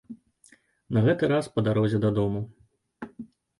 На 0.97 1.03
гэты 1.09 1.29
раз 1.33 1.51
па 1.59 1.65
дарозе 1.69 1.97
дадому. 2.09 2.43